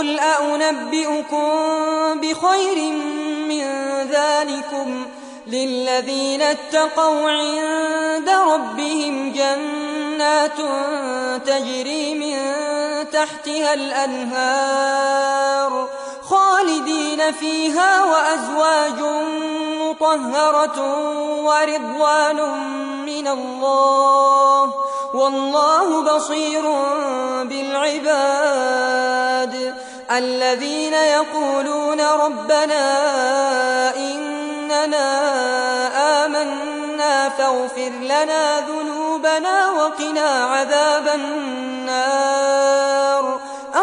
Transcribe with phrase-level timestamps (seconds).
[0.00, 1.50] قل أأنبئكم
[2.20, 2.92] بخير
[3.48, 3.64] من
[4.10, 5.06] ذلكم
[5.46, 10.58] للذين اتقوا عند ربهم جنات
[11.46, 12.36] تجري من
[13.12, 15.08] تحتها الأنهار
[16.22, 19.00] خالدين فيها وأزواج
[19.80, 20.78] مطهرة
[21.44, 22.36] ورضوان
[23.06, 24.74] من الله
[25.14, 26.62] والله بصير
[27.44, 29.00] بالعباد
[30.10, 32.84] الذين يقولون ربنا
[33.96, 35.10] إننا
[36.26, 42.60] آمنا فاغفر لنا ذنوبنا وقنا عذاب النار.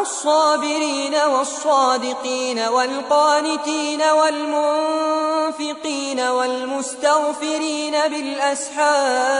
[0.02, 9.38] الصابرين والصادقين والقانتين والمنفقين والمستغفرين بالأسحار.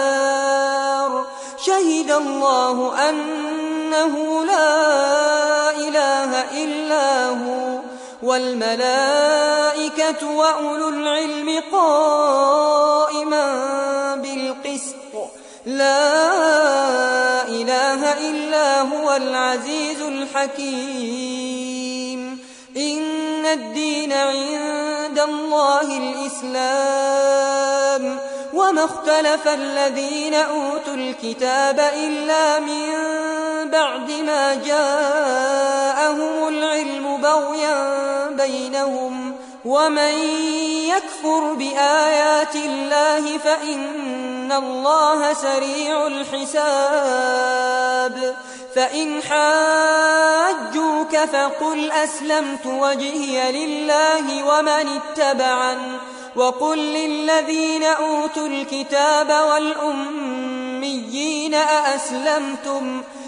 [1.58, 5.17] شهد الله أنه لا
[8.24, 9.98] والملائكة
[10.36, 13.46] وأولو العلم قائما
[14.16, 14.96] بالقسط.
[15.66, 21.28] لا إله إلا هو العزيز الحكيم.
[22.78, 27.78] إن الدين عند الله الإسلام.
[28.54, 32.94] وما اختلف الذين أوتوا الكتاب إلا من
[33.70, 40.14] بعد ما جاءهم العلم بغيا بينهم ومن
[40.88, 47.48] يكفر بآيات الله فإن الله سريع الحساب.
[48.78, 55.98] فإن حاجوك فقل أسلمت وجهي لله ومن اتبعن
[56.36, 63.02] وقل للذين أوتوا الكتاب والأميين أأسلمتم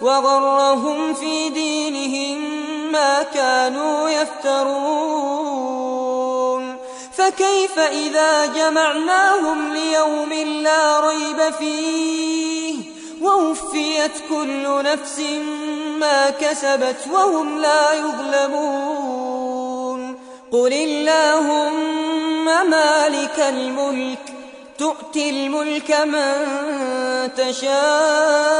[0.00, 2.38] وغرهم في دينهم
[2.92, 5.88] ما كانوا يفترون.
[7.12, 10.32] فكيف إذا جمعناهم ليوم
[10.62, 12.74] لا ريب فيه؟
[13.22, 15.20] ووفيت كل نفس
[16.00, 19.68] ما كسبت وهم لا يظلمون.
[20.52, 24.37] قل اللهم مالك الملك
[24.78, 26.34] تؤتي الملك من
[27.36, 28.58] تشاء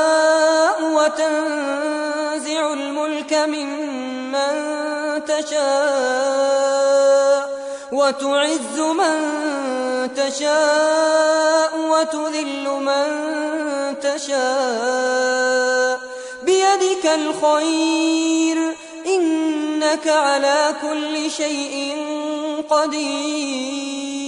[0.83, 4.55] وتنزع الملك ممن
[5.25, 6.69] تشاء
[7.93, 9.19] وتعز من
[10.17, 13.07] تشاء وتذل من
[14.01, 15.99] تشاء
[16.43, 18.75] بيدك الخير
[19.07, 21.97] إنك على كل شيء
[22.71, 24.28] قدير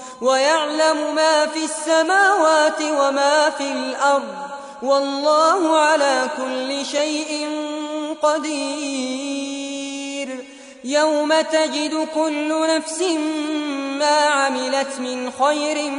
[0.21, 4.35] ويعلم ما في السماوات وما في الأرض
[4.81, 7.49] والله على كل شيء
[8.21, 9.91] قدير.
[10.83, 13.01] يوم تجد كل نفس
[13.99, 15.91] ما عملت من خير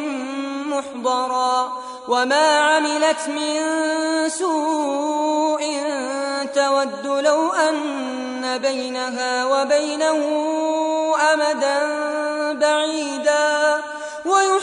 [0.67, 1.73] محضرا
[2.09, 3.59] وما عملت من
[4.29, 5.63] سوء
[6.55, 10.19] تود لو أن بينها وبينه
[11.33, 11.79] أمدا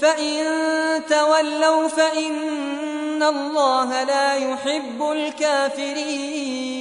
[0.00, 0.44] فإن
[1.08, 6.77] تولوا فإن الله لا يحب الكافرين